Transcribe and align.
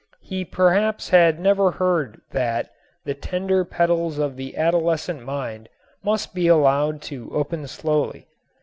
He 0.23 0.43
perhaps 0.43 1.09
had 1.09 1.39
never 1.39 1.69
heard 1.73 2.21
that 2.31 2.71
"the 3.05 3.13
tender 3.13 3.63
petals 3.63 4.17
of 4.17 4.35
the 4.35 4.57
adolescent 4.57 5.21
mind 5.23 5.69
must 6.03 6.33
be 6.33 6.47
allowed 6.47 7.03
to 7.03 7.29
open 7.31 7.67
slowly." 7.67 8.25